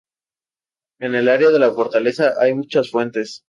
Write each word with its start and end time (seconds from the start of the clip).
En 0.99 1.13
el 1.13 1.29
área 1.29 1.51
de 1.51 1.59
la 1.59 1.71
fortaleza 1.75 2.33
hay 2.41 2.55
muchas 2.55 2.89
fuentes. 2.89 3.39